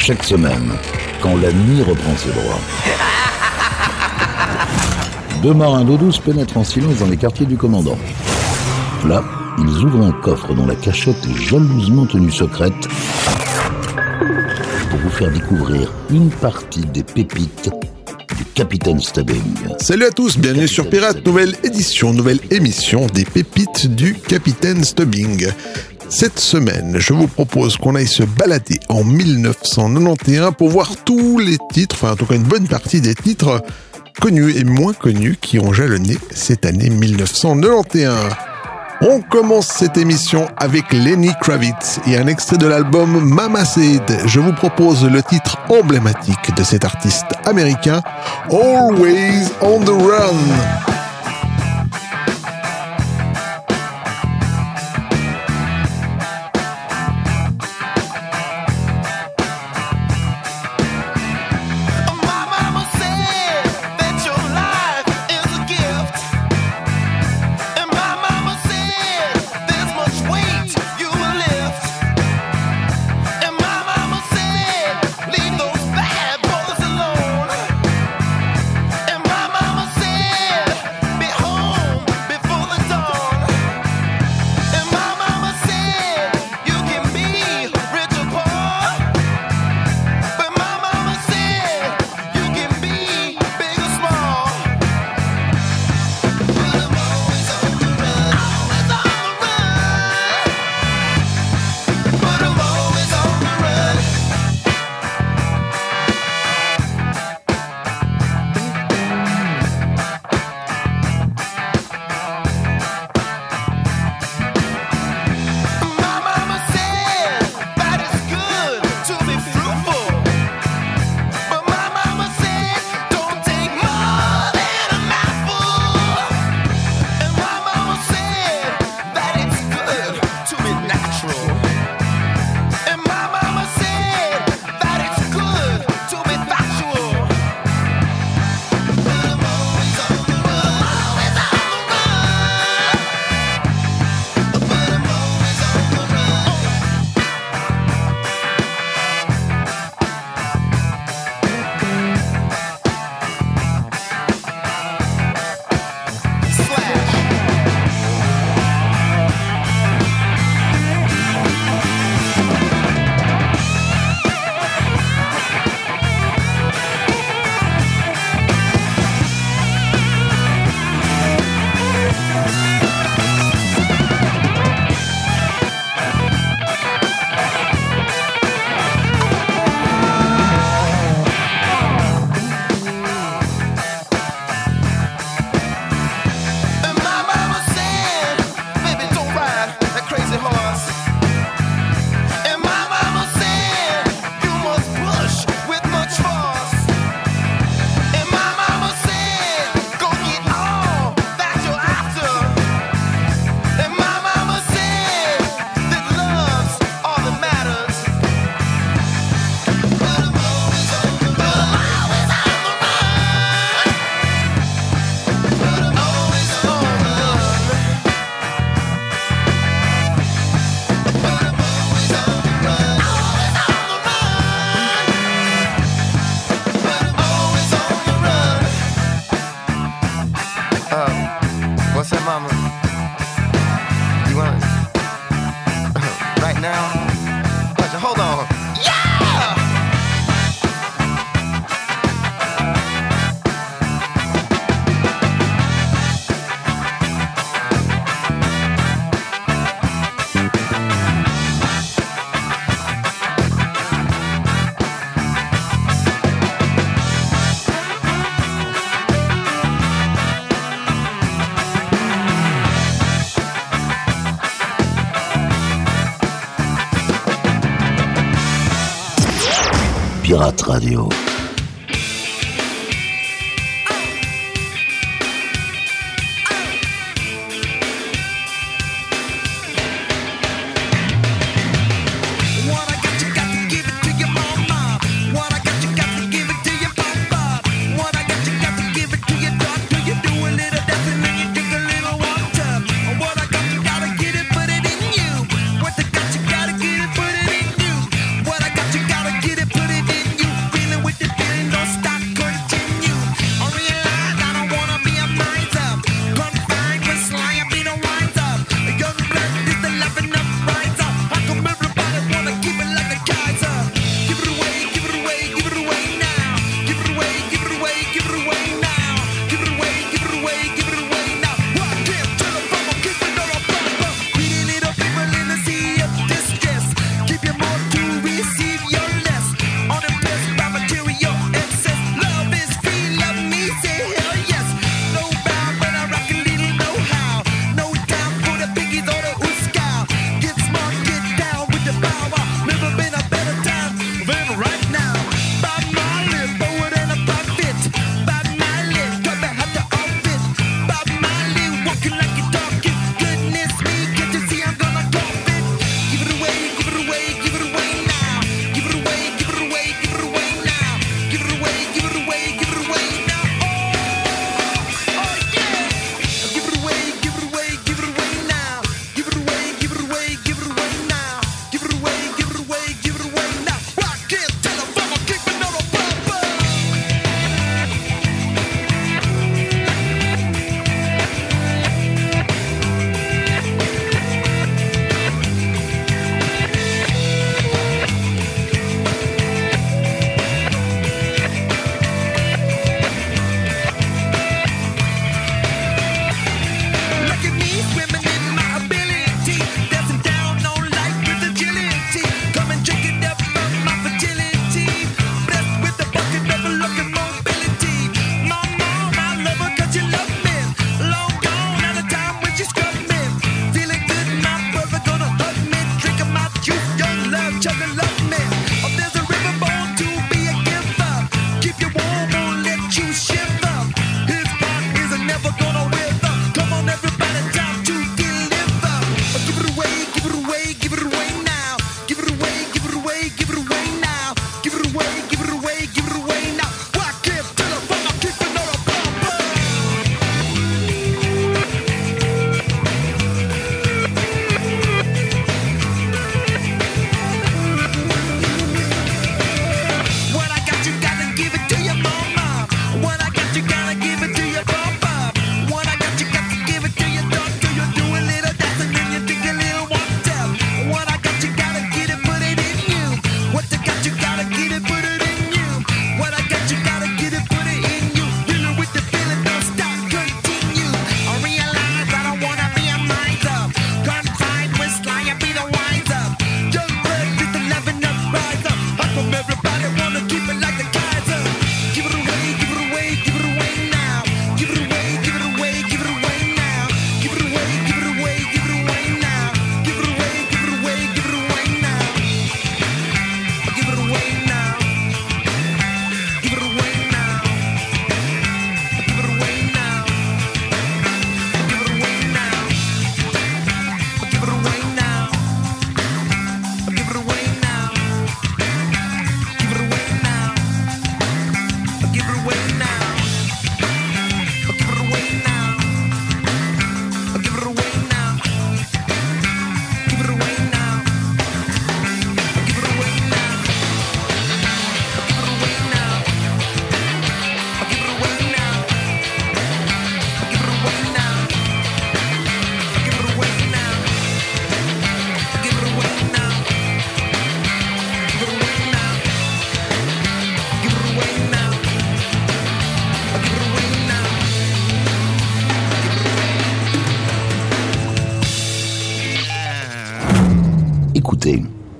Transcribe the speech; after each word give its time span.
Chaque 0.00 0.24
semaine, 0.24 0.72
quand 1.20 1.36
la 1.36 1.52
nuit 1.52 1.82
reprend 1.82 2.16
ses 2.16 2.30
droits. 2.30 2.58
Deux 5.42 5.52
marins 5.52 5.84
d'eau 5.84 5.98
douce 5.98 6.18
pénètrent 6.18 6.56
en 6.56 6.64
silence 6.64 6.96
dans 6.96 7.06
les 7.06 7.18
quartiers 7.18 7.44
du 7.44 7.58
commandant. 7.58 7.98
Là, 9.06 9.22
ils 9.58 9.84
ouvrent 9.84 10.06
un 10.06 10.12
coffre 10.12 10.54
dont 10.54 10.66
la 10.66 10.74
cachette 10.74 11.22
est 11.26 11.34
jalousement 11.34 12.06
tenue 12.06 12.32
secrète 12.32 12.88
pour 14.88 14.98
vous 15.00 15.10
faire 15.10 15.30
découvrir 15.30 15.92
une 16.10 16.30
partie 16.30 16.86
des 16.86 17.02
pépites 17.02 17.70
du 18.38 18.44
Capitaine 18.54 19.00
Stubbing. 19.00 19.54
Salut 19.80 20.06
à 20.06 20.10
tous, 20.10 20.38
bienvenue 20.38 20.66
sur 20.66 20.88
Pirate, 20.88 21.26
nouvelle 21.26 21.54
édition, 21.62 22.14
nouvelle 22.14 22.40
émission 22.50 23.06
des 23.08 23.26
pépites 23.26 23.94
du 23.94 24.14
Capitaine 24.14 24.82
Stubbing. 24.82 25.46
Cette 26.10 26.40
semaine, 26.40 26.96
je 26.98 27.12
vous 27.12 27.28
propose 27.28 27.76
qu'on 27.76 27.94
aille 27.94 28.08
se 28.08 28.24
balader 28.24 28.80
en 28.88 29.04
1991 29.04 30.54
pour 30.58 30.68
voir 30.68 30.90
tous 31.04 31.38
les 31.38 31.56
titres, 31.72 31.94
enfin 31.94 32.12
en 32.12 32.16
tout 32.16 32.26
cas 32.26 32.34
une 32.34 32.42
bonne 32.42 32.66
partie 32.66 33.00
des 33.00 33.14
titres 33.14 33.62
connus 34.20 34.56
et 34.56 34.64
moins 34.64 34.92
connus 34.92 35.38
qui 35.40 35.60
ont 35.60 35.72
jalonné 35.72 36.18
cette 36.34 36.66
année 36.66 36.90
1991. 36.90 38.12
On 39.02 39.20
commence 39.20 39.68
cette 39.68 39.96
émission 39.96 40.48
avec 40.56 40.92
Lenny 40.92 41.30
Kravitz 41.40 42.00
et 42.08 42.18
un 42.18 42.26
extrait 42.26 42.58
de 42.58 42.66
l'album 42.66 43.24
Mama 43.24 43.64
Said. 43.64 44.02
Je 44.26 44.40
vous 44.40 44.52
propose 44.52 45.04
le 45.04 45.22
titre 45.22 45.58
emblématique 45.70 46.54
de 46.56 46.64
cet 46.64 46.84
artiste 46.84 47.26
américain, 47.44 48.02
Always 48.50 49.48
on 49.62 49.80
the 49.80 49.90
Run. 49.90 51.09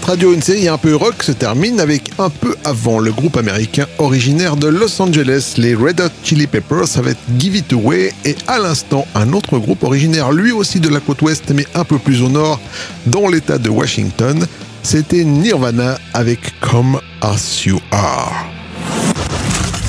Radio, 0.00 0.32
une 0.32 0.40
série 0.40 0.68
un 0.68 0.78
peu 0.78 0.96
rock, 0.96 1.22
se 1.22 1.32
termine 1.32 1.78
avec 1.78 2.12
un 2.18 2.30
peu 2.30 2.56
avant 2.64 2.98
le 2.98 3.12
groupe 3.12 3.36
américain 3.36 3.86
originaire 3.98 4.56
de 4.56 4.66
Los 4.66 5.00
Angeles, 5.02 5.54
les 5.58 5.74
Red 5.74 6.00
Hot 6.00 6.10
Chili 6.24 6.46
Peppers, 6.46 6.96
avec 6.96 7.18
Give 7.38 7.56
It 7.56 7.72
Away, 7.74 8.14
et 8.24 8.34
à 8.46 8.58
l'instant 8.58 9.06
un 9.14 9.34
autre 9.34 9.58
groupe 9.58 9.82
originaire 9.82 10.32
lui 10.32 10.50
aussi 10.50 10.80
de 10.80 10.88
la 10.88 11.00
côte 11.00 11.20
ouest, 11.20 11.52
mais 11.54 11.66
un 11.74 11.84
peu 11.84 11.98
plus 11.98 12.22
au 12.22 12.30
nord, 12.30 12.58
dans 13.06 13.28
l'état 13.28 13.58
de 13.58 13.68
Washington. 13.68 14.46
C'était 14.82 15.24
Nirvana 15.24 15.98
avec 16.14 16.58
Come 16.60 16.98
As 17.20 17.66
You 17.66 17.78
Are. 17.90 18.46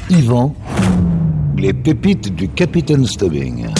Yvan, 0.09 0.53
les 1.57 1.71
pépites 1.71 2.35
du 2.35 2.49
Capitaine 2.49 3.07
Stubbing. 3.07 3.72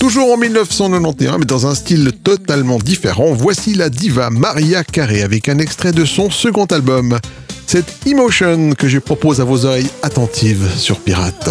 Toujours 0.00 0.32
en 0.32 0.38
1991, 0.38 1.40
mais 1.40 1.44
dans 1.44 1.66
un 1.66 1.74
style 1.74 2.12
totalement 2.24 2.78
différent, 2.78 3.34
voici 3.34 3.74
la 3.74 3.90
diva 3.90 4.30
Maria 4.30 4.82
Carey 4.82 5.20
avec 5.20 5.46
un 5.50 5.58
extrait 5.58 5.92
de 5.92 6.06
son 6.06 6.30
second 6.30 6.64
album. 6.64 7.18
C'est 7.66 8.06
Emotion 8.06 8.72
que 8.72 8.88
je 8.88 8.98
propose 8.98 9.42
à 9.42 9.44
vos 9.44 9.66
oreilles 9.66 9.90
attentives 10.02 10.66
sur 10.78 10.98
Pirate. 11.00 11.50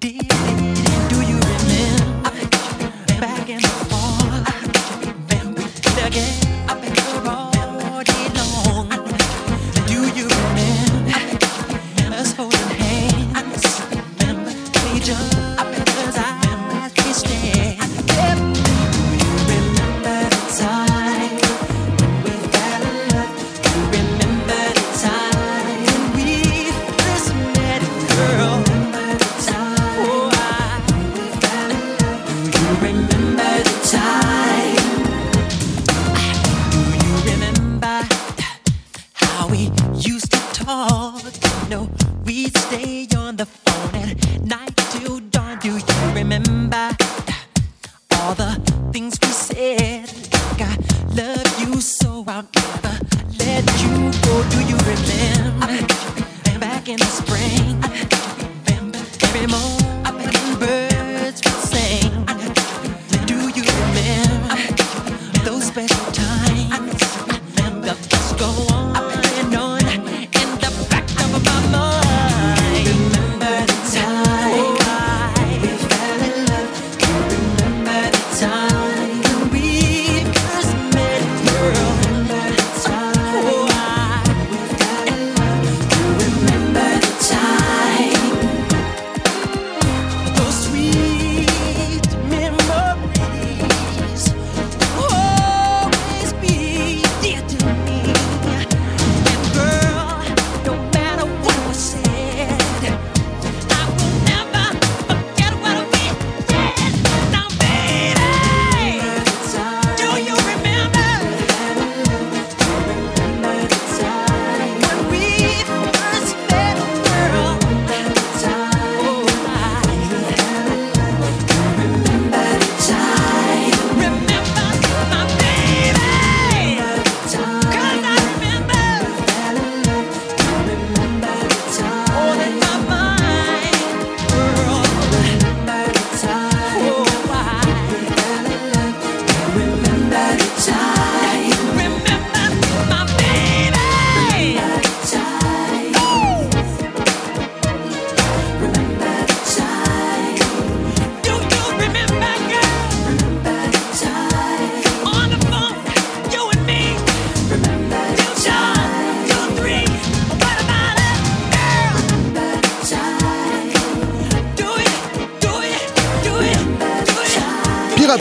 deep 0.00 0.93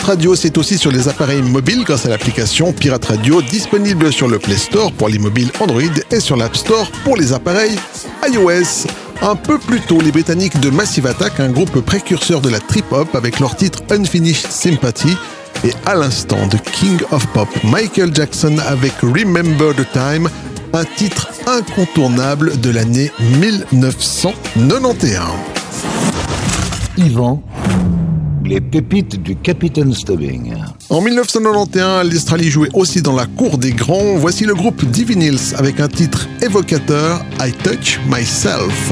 Radio, 0.04 0.36
c'est 0.36 0.58
aussi 0.58 0.78
sur 0.78 0.92
les 0.92 1.08
appareils 1.08 1.42
mobiles 1.42 1.86
grâce 1.86 2.06
à 2.06 2.10
l'application 2.10 2.74
Pirate 2.74 3.06
Radio 3.06 3.42
disponible 3.42 4.12
sur 4.12 4.28
le 4.28 4.38
Play 4.38 4.58
Store 4.58 4.92
pour 4.92 5.08
les 5.08 5.18
mobiles 5.18 5.50
Android 5.62 5.82
et 6.12 6.20
sur 6.20 6.36
l'App 6.36 6.58
Store 6.58 6.92
pour 7.06 7.16
les 7.16 7.32
appareils 7.32 7.78
iOS. 8.28 8.86
Un 9.22 9.36
peu 9.38 9.58
plus 9.58 9.80
tôt, 9.80 10.02
les 10.02 10.12
Britanniques 10.12 10.60
de 10.60 10.70
Massive 10.70 11.08
Attack, 11.08 11.40
un 11.40 11.50
groupe 11.50 11.80
précurseur 11.80 12.42
de 12.42 12.50
la 12.50 12.60
trip-hop 12.60 13.16
avec 13.16 13.40
leur 13.40 13.56
titre 13.56 13.80
Unfinished 13.90 14.52
Sympathy, 14.52 15.16
et 15.64 15.72
à 15.86 15.96
l'instant 15.96 16.48
de 16.48 16.58
King 16.58 17.00
of 17.12 17.26
Pop, 17.28 17.48
Michael 17.64 18.14
Jackson 18.14 18.58
avec 18.68 18.92
Remember 19.02 19.74
the 19.74 19.90
Time, 19.94 20.30
un 20.74 20.84
titre 20.84 21.30
incontournable 21.48 22.60
de 22.60 22.70
l'année 22.70 23.10
1991. 23.40 25.22
Yvan 26.98 27.42
les 28.54 28.62
pépites 28.62 29.20
du 29.24 29.36
Capitaine 29.36 29.96
Stubbing. 29.96 30.54
En 30.92 31.02
1991, 31.02 32.12
l'Australie 32.12 32.52
jouait 32.52 32.70
aussi 32.74 33.02
dans 33.02 33.16
la 33.16 33.26
cour 33.26 33.58
des 33.58 33.72
grands. 33.72 34.16
Voici 34.18 34.46
le 34.46 34.54
groupe 34.54 34.86
Divinils 34.86 35.56
avec 35.58 35.80
un 35.80 35.88
titre 35.88 36.28
évocateur, 36.40 37.26
I 37.40 37.52
Touch 37.52 38.00
Myself. 38.08 38.92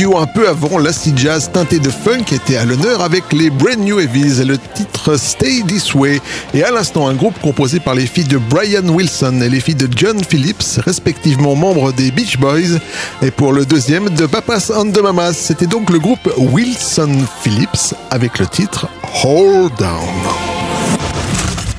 Un 0.00 0.26
peu 0.26 0.48
avant, 0.48 0.78
l'acid 0.78 1.18
jazz 1.18 1.50
teinté 1.52 1.80
de 1.80 1.90
funk 1.90 2.32
était 2.32 2.56
à 2.56 2.64
l'honneur 2.64 3.02
avec 3.02 3.32
les 3.32 3.50
Brand 3.50 3.78
New 3.78 3.98
Heavies 3.98 4.40
et 4.40 4.44
le 4.44 4.56
titre 4.56 5.16
Stay 5.16 5.62
This 5.66 5.92
Way. 5.92 6.20
Et 6.54 6.62
à 6.62 6.70
l'instant, 6.70 7.08
un 7.08 7.14
groupe 7.14 7.38
composé 7.40 7.80
par 7.80 7.96
les 7.96 8.06
filles 8.06 8.24
de 8.24 8.38
Brian 8.38 8.86
Wilson 8.88 9.40
et 9.42 9.48
les 9.48 9.58
filles 9.58 9.74
de 9.74 9.88
John 9.94 10.22
Phillips, 10.22 10.80
respectivement 10.84 11.56
membres 11.56 11.92
des 11.92 12.12
Beach 12.12 12.38
Boys, 12.38 12.78
et 13.22 13.32
pour 13.32 13.52
le 13.52 13.66
deuxième 13.66 14.08
de 14.10 14.26
Papas 14.26 14.70
and 14.72 14.92
the 14.92 15.02
Mamas. 15.02 15.32
C'était 15.32 15.66
donc 15.66 15.90
le 15.90 15.98
groupe 15.98 16.32
Wilson 16.36 17.18
Phillips 17.42 17.94
avec 18.10 18.38
le 18.38 18.46
titre 18.46 18.86
Hold 19.24 19.72
Down. 19.78 20.08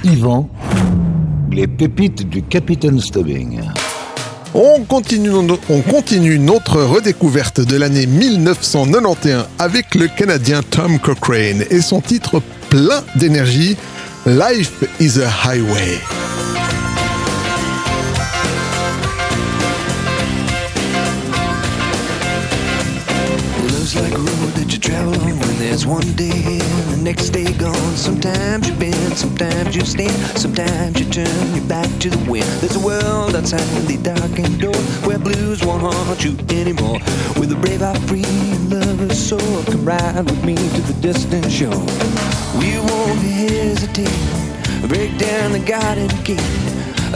Yvan, 0.04 0.50
les 1.52 1.68
pépites 1.68 2.28
du 2.28 2.44
Capitaine 2.44 3.00
Stubbing. 3.00 3.62
On 4.56 4.84
continue, 4.84 5.30
on 5.32 5.82
continue 5.82 6.40
notre 6.40 6.82
redécouverte 6.82 7.62
de 7.62 7.78
l'année 7.78 8.08
1991 8.08 9.46
avec 9.60 9.94
le 9.94 10.08
Canadien 10.08 10.62
Tom 10.64 10.98
Cochrane 11.00 11.64
et 11.70 11.82
son 11.82 12.02
titre 12.02 12.42
plein 12.70 13.04
d'énergie, 13.16 13.78
Life 14.26 14.84
is 15.00 15.20
a 15.22 15.30
Highway. 15.30 16.00
There's 24.82 25.86
one 25.86 26.14
day 26.14 26.60
and 26.62 26.90
the 26.92 27.00
next 27.04 27.30
day 27.30 27.52
gone. 27.54 27.96
Sometimes 27.96 28.70
you 28.70 28.76
bend, 28.76 29.18
sometimes 29.18 29.76
you 29.76 29.82
stand, 29.86 30.12
sometimes 30.38 31.00
you 31.00 31.06
turn 31.10 31.56
your 31.56 31.66
back 31.66 31.88
to 32.00 32.10
the 32.10 32.32
wind. 32.32 32.46
There's 32.62 32.76
a 32.76 32.80
world 32.80 33.36
outside 33.36 33.60
the 33.88 33.98
darkened 33.98 34.60
door 34.62 34.76
where 35.08 35.20
blues 35.20 35.64
won't 35.64 35.82
haunt 35.82 36.24
you 36.24 36.38
anymore. 36.50 37.00
With 37.40 37.52
a 37.52 37.58
brave 37.62 37.82
heart 37.82 37.98
free 38.10 38.24
and 38.26 38.70
lover's 38.70 39.20
soul, 39.20 39.64
come 39.64 39.86
ride 39.86 40.26
with 40.26 40.44
me 40.44 40.56
to 40.56 40.82
the 40.82 40.96
distant 41.02 41.52
shore. 41.52 41.86
We 42.60 42.80
won't 42.80 43.20
hesitate, 43.20 44.10
break 44.88 45.18
down 45.18 45.52
the 45.52 45.64
garden 45.66 46.08
gate. 46.24 46.40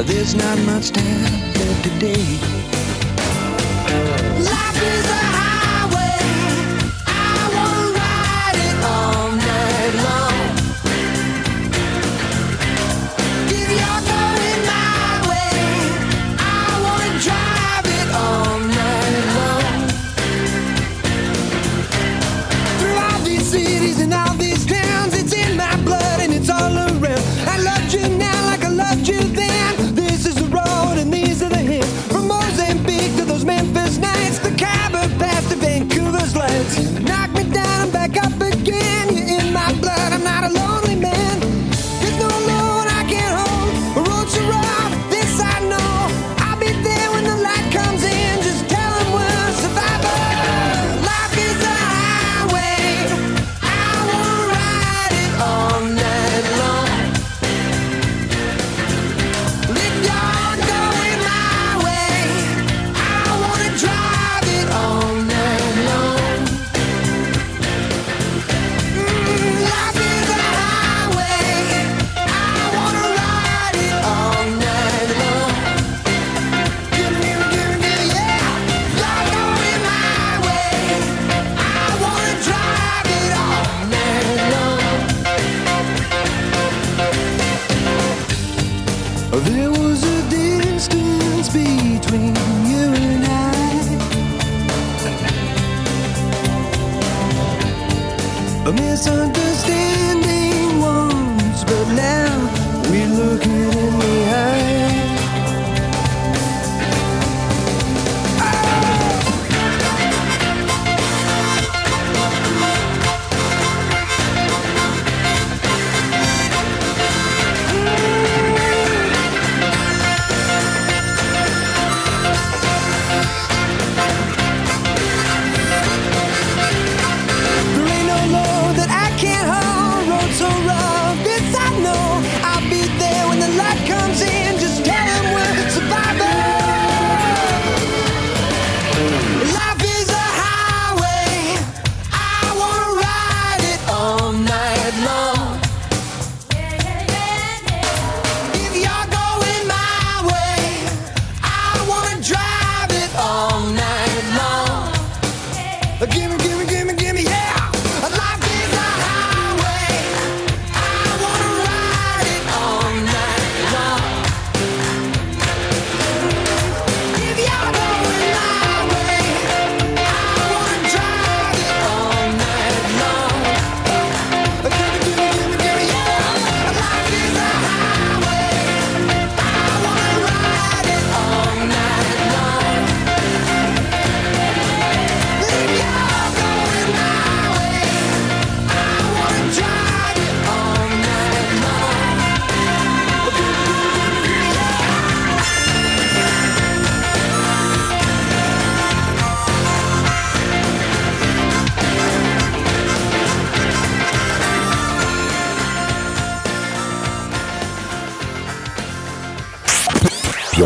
There's 0.06 0.36
not 0.36 0.58
much 0.60 0.92
time 0.92 1.54
left 1.56 1.84
today. 1.84 2.24
Life 4.40 4.84
is 4.84 5.06
a 5.10 5.33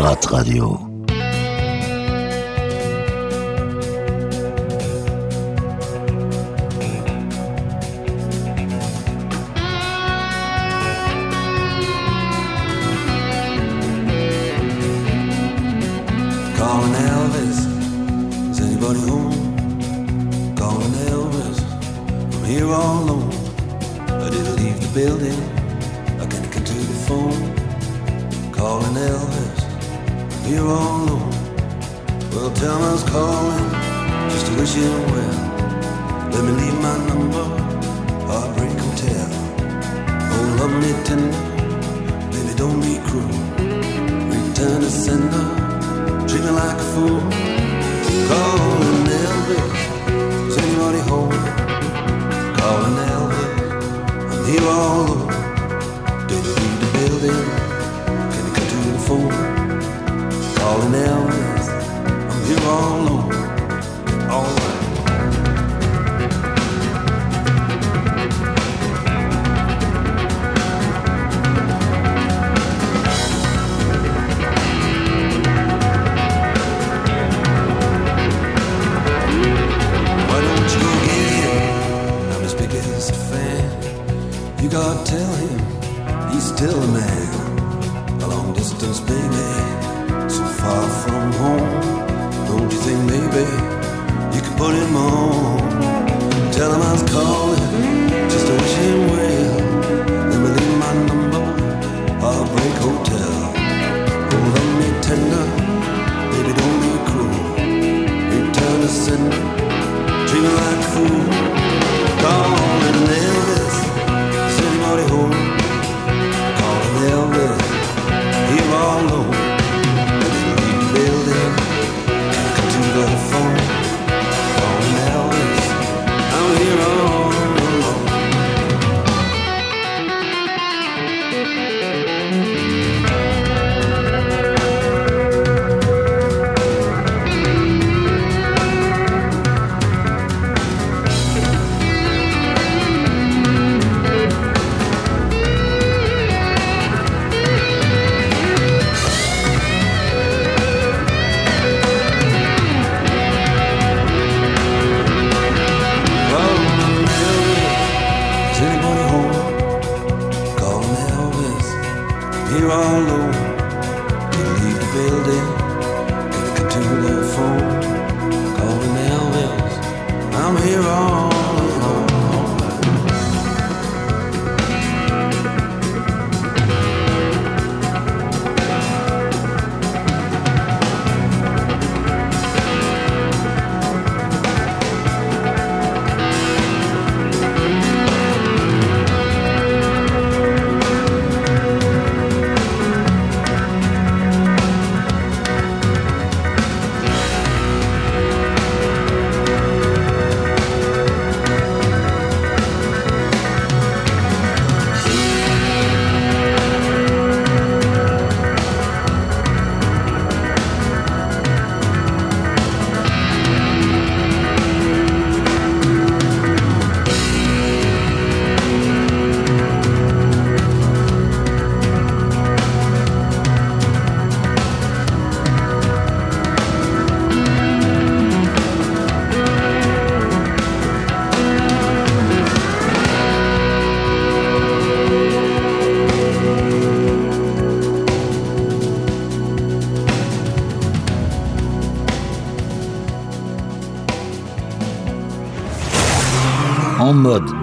Radio. 0.00 0.87
home. 95.08 96.50
Tell 96.52 96.72
him 96.74 96.82
I'm 96.82 97.06
cold. 97.08 97.47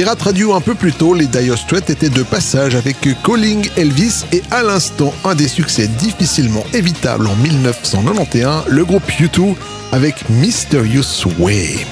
Pirate 0.00 0.22
Radio 0.22 0.54
un 0.54 0.62
peu 0.62 0.74
plus 0.74 0.94
tôt, 0.94 1.12
les 1.12 1.26
Dire 1.26 1.58
Straits 1.58 1.90
étaient 1.90 2.08
de 2.08 2.22
passage 2.22 2.74
avec 2.74 2.96
Calling 3.22 3.68
Elvis 3.76 4.24
et 4.32 4.40
à 4.50 4.62
l'instant 4.62 5.12
un 5.26 5.34
des 5.34 5.46
succès 5.46 5.88
difficilement 5.88 6.64
évitables 6.72 7.26
en 7.26 7.36
1991, 7.36 8.68
le 8.68 8.82
groupe 8.86 9.06
U2 9.10 9.54
avec 9.92 10.26
Mysterious 10.30 11.26
Way. 11.38 11.84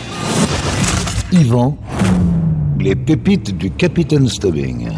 Yvan, 1.33 1.77
les 2.81 2.97
pépites 2.97 3.59
du 3.59 3.71
Capitaine 3.71 4.27
Stubbing. 4.27 4.89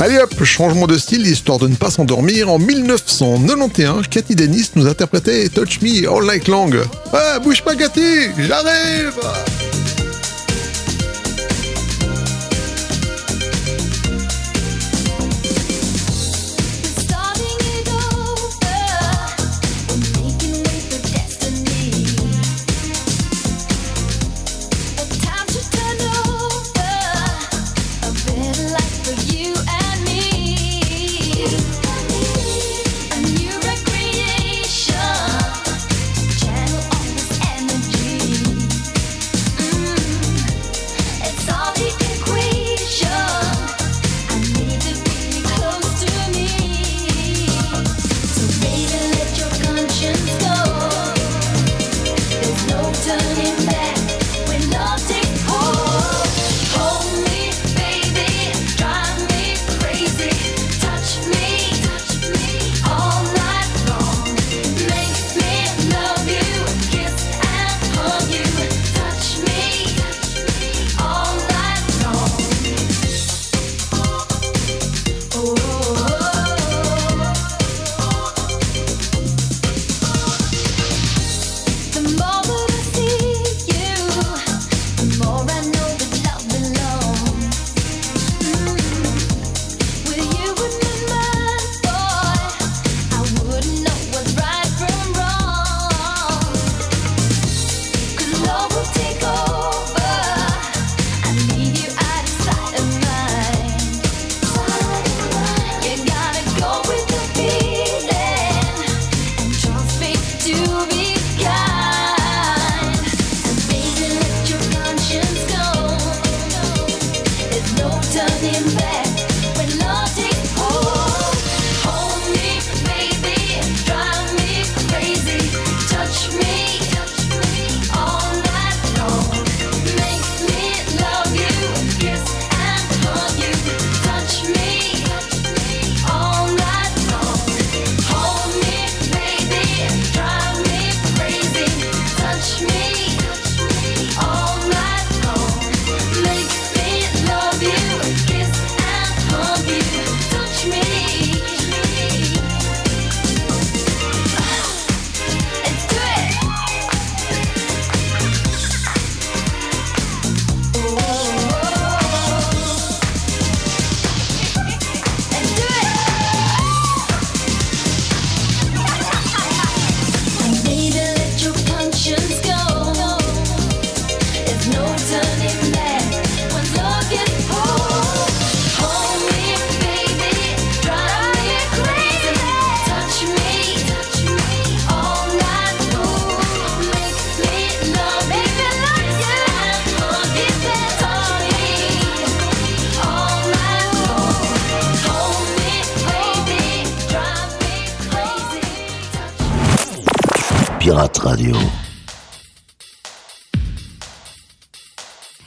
Allez 0.00 0.18
hop, 0.18 0.42
changement 0.42 0.88
de 0.88 0.98
style 0.98 1.24
histoire 1.24 1.60
de 1.60 1.68
ne 1.68 1.76
pas 1.76 1.90
s'endormir. 1.90 2.50
En 2.50 2.58
1991, 2.58 4.08
Cathy 4.08 4.34
Dennis 4.34 4.72
nous 4.74 4.88
interprétait 4.88 5.48
Touch 5.48 5.80
Me 5.80 6.10
All 6.10 6.24
Night 6.24 6.48
Long. 6.48 6.70
Ah, 7.12 7.38
bouge 7.38 7.62
pas 7.62 7.76
Cathy, 7.76 8.30
j'arrive 8.36 9.14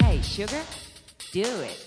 Hey, 0.02 0.20
sugar, 0.22 0.62
do 1.32 1.42
it. 1.42 1.85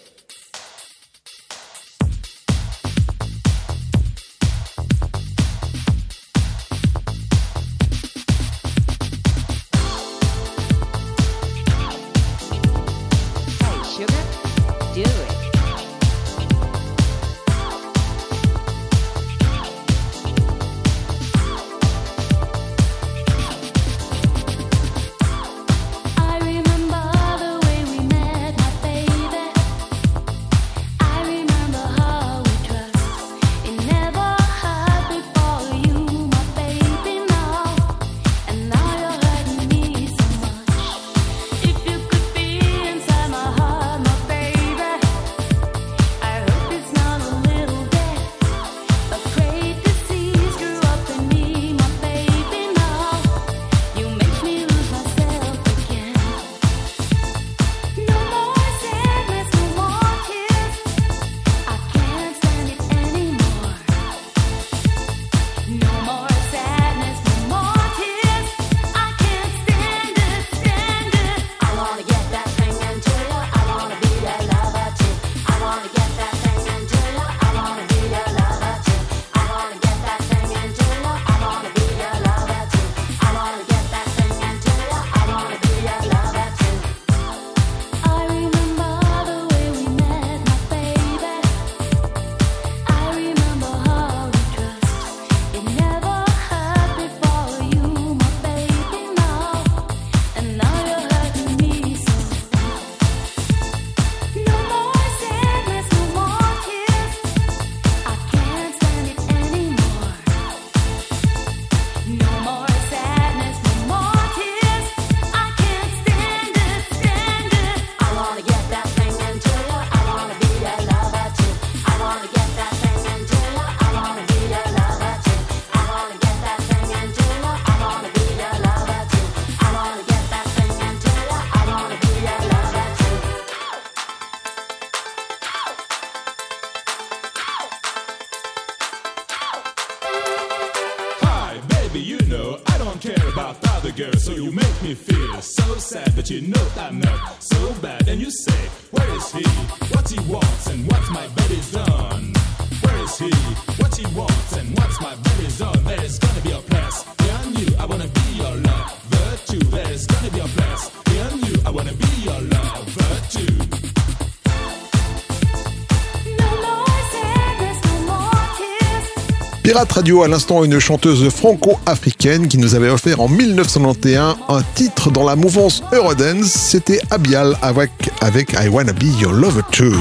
Pirate 169.69 169.93
Radio, 169.93 170.23
à 170.23 170.29
l'instant 170.29 170.65
une 170.65 170.79
chanteuse 170.79 171.29
franco-africaine 171.29 172.49
qui 172.49 172.57
nous 172.57 172.75
avait 172.75 172.89
offert 172.89 173.21
en 173.21 173.29
1991 173.29 174.37
un 174.49 174.63
titre 174.75 175.11
dans 175.11 175.25
la 175.25 175.37
mouvance 175.37 175.83
Eurodance, 175.93 176.47
c'était 176.47 177.03
Abial 177.11 177.55
avec, 177.61 177.91
avec 178.23 178.55
I 178.55 178.69
Wanna 178.69 178.95
Be 178.95 179.21
Your 179.21 179.35
Lover 179.35 179.61
Too. 179.71 179.93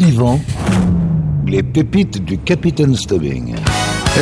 Yvan, 0.00 0.40
les 1.46 1.62
pépites 1.62 2.24
du 2.24 2.38
Capitaine 2.38 2.96
Stubbing. 2.96 3.54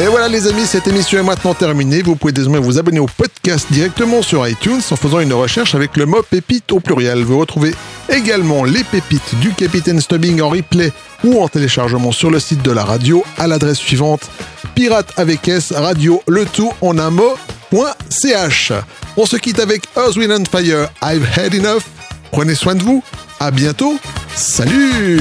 Et 0.02 0.08
voilà 0.08 0.26
les 0.26 0.48
amis, 0.48 0.66
cette 0.66 0.88
émission 0.88 1.20
est 1.20 1.22
maintenant 1.22 1.54
terminée. 1.54 2.02
Vous 2.02 2.16
pouvez 2.16 2.32
désormais 2.32 2.58
vous 2.58 2.80
abonner 2.80 2.98
au 2.98 3.06
podcast 3.06 3.68
directement 3.70 4.22
sur 4.22 4.44
iTunes 4.48 4.80
en 4.90 4.96
faisant 4.96 5.20
une 5.20 5.32
recherche 5.32 5.76
avec 5.76 5.96
le 5.96 6.06
mot 6.06 6.20
pépite 6.28 6.72
au 6.72 6.80
pluriel. 6.80 7.22
Vous 7.22 7.38
retrouvez 7.38 7.72
Également 8.08 8.64
les 8.64 8.84
pépites 8.84 9.38
du 9.40 9.52
Capitaine 9.52 10.00
Stubbing 10.00 10.40
en 10.40 10.50
replay 10.50 10.92
ou 11.24 11.42
en 11.42 11.48
téléchargement 11.48 12.12
sur 12.12 12.30
le 12.30 12.38
site 12.38 12.62
de 12.62 12.70
la 12.70 12.84
radio 12.84 13.24
à 13.38 13.46
l'adresse 13.46 13.78
suivante 13.78 14.30
pirate 14.74 15.12
avec 15.16 15.48
S 15.48 15.72
radio 15.72 16.22
le 16.26 16.44
tout 16.44 16.72
en 16.80 16.98
un 16.98 17.10
mot.ch. 17.10 18.72
On 19.16 19.26
se 19.26 19.36
quitte 19.36 19.60
avec 19.60 19.84
Earth, 19.96 20.16
Wind 20.16 20.32
and 20.32 20.44
Fire, 20.50 20.88
I've 21.02 21.26
had 21.36 21.54
enough. 21.54 21.84
Prenez 22.32 22.54
soin 22.54 22.74
de 22.74 22.82
vous, 22.82 23.02
à 23.40 23.50
bientôt, 23.50 23.98
salut! 24.34 25.20